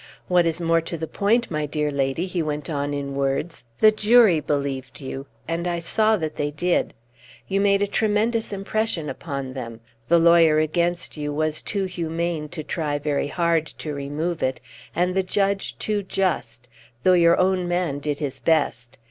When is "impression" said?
8.51-9.09